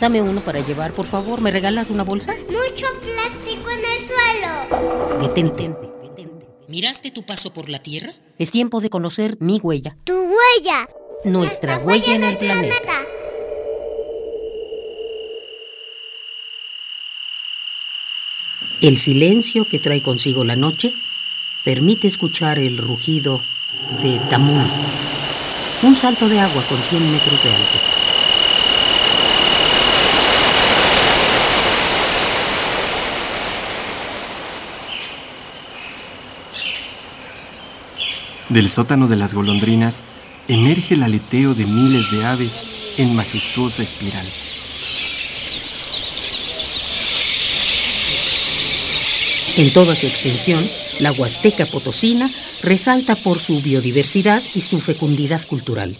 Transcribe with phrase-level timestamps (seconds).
[0.00, 1.40] Dame uno para llevar, por favor.
[1.40, 2.32] ¿Me regalas una bolsa?
[2.48, 5.20] Mucho plástico en el suelo.
[5.20, 5.68] Detente,
[6.02, 6.46] detente.
[6.68, 8.12] ¿Miraste tu paso por la Tierra?
[8.38, 9.96] Es tiempo de conocer mi huella.
[10.04, 10.88] Tu huella.
[11.24, 12.92] Nuestra huella en el planeta.
[18.80, 20.94] El silencio que trae consigo la noche
[21.64, 23.42] permite escuchar el rugido
[24.00, 24.70] de Tamul,
[25.82, 27.97] un salto de agua con 100 metros de alto.
[38.48, 40.02] Del sótano de las golondrinas
[40.48, 42.64] emerge el aleteo de miles de aves
[42.96, 44.26] en majestuosa espiral.
[49.56, 50.64] En toda su extensión,
[50.98, 52.30] la Huasteca Potosina
[52.62, 55.98] resalta por su biodiversidad y su fecundidad cultural.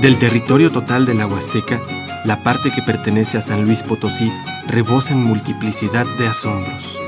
[0.00, 1.80] Del territorio total de la Huasteca,
[2.24, 4.32] la parte que pertenece a San Luis Potosí
[4.66, 7.01] rebosa en multiplicidad de asombros.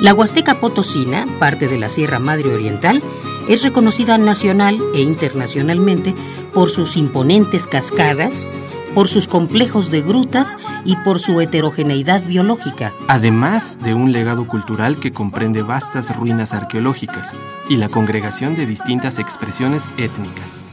[0.00, 3.02] La Huasteca Potosina, parte de la Sierra Madre Oriental,
[3.50, 6.14] es reconocida nacional e internacionalmente
[6.54, 8.48] por sus imponentes cascadas,
[8.94, 10.56] por sus complejos de grutas
[10.86, 12.94] y por su heterogeneidad biológica.
[13.08, 17.36] Además de un legado cultural que comprende vastas ruinas arqueológicas
[17.68, 20.70] y la congregación de distintas expresiones étnicas.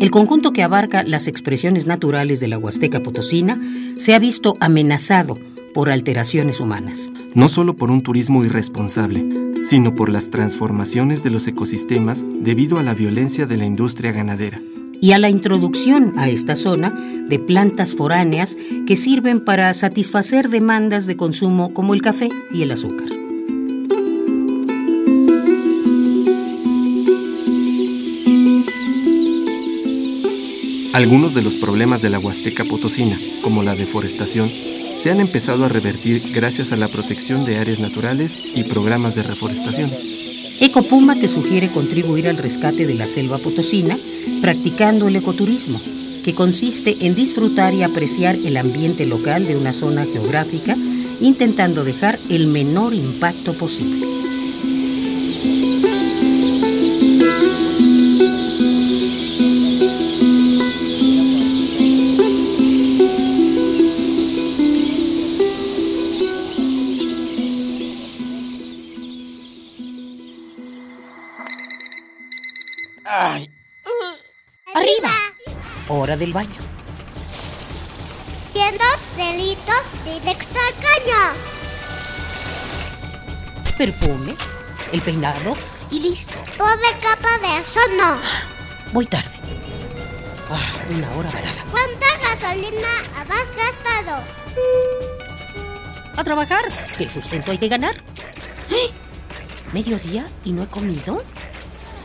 [0.00, 3.60] El conjunto que abarca las expresiones naturales de la Huasteca Potosina
[3.96, 5.38] se ha visto amenazado
[5.74, 7.12] por alteraciones humanas.
[7.34, 9.26] No solo por un turismo irresponsable,
[9.62, 14.60] sino por las transformaciones de los ecosistemas debido a la violencia de la industria ganadera.
[15.00, 16.90] Y a la introducción a esta zona
[17.28, 18.56] de plantas foráneas
[18.86, 23.08] que sirven para satisfacer demandas de consumo como el café y el azúcar.
[30.92, 34.50] Algunos de los problemas de la Huasteca Potosina, como la deforestación,
[34.96, 39.22] se han empezado a revertir gracias a la protección de áreas naturales y programas de
[39.22, 39.90] reforestación.
[40.60, 43.98] Ecopuma te sugiere contribuir al rescate de la selva potosina
[44.40, 45.80] practicando el ecoturismo,
[46.22, 50.76] que consiste en disfrutar y apreciar el ambiente local de una zona geográfica,
[51.20, 54.11] intentando dejar el menor impacto posible.
[74.74, 75.10] Arriba.
[75.88, 76.56] Hora del baño.
[78.52, 78.84] Siendo
[79.16, 81.22] delitos directo al caño.
[83.76, 84.34] Perfume,
[84.92, 85.56] el peinado
[85.90, 86.38] y listo.
[86.56, 88.18] Pobre capa de eso no.
[88.92, 89.28] Voy tarde.
[90.50, 91.64] Ah, una hora varada.
[91.70, 92.88] ¿Cuánta gasolina
[93.18, 94.24] has gastado?
[96.16, 96.64] A trabajar,
[96.96, 97.94] que el sustento hay que ganar.
[98.70, 98.90] ¡Eh!
[99.72, 101.22] ¿Mediodía y no he comido?